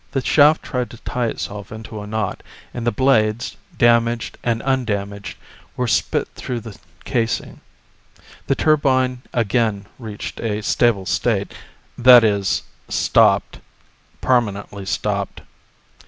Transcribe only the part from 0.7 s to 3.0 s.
to tie itself into a knot, and the